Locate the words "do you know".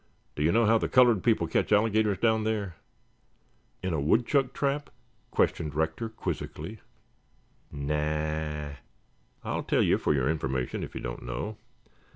0.35-0.65